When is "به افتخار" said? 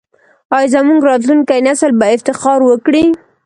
1.99-2.59